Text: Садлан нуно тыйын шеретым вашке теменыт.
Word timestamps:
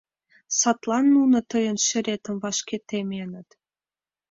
Садлан 0.59 1.05
нуно 1.15 1.37
тыйын 1.51 1.77
шеретым 1.87 2.35
вашке 2.43 2.77
теменыт. 2.89 3.49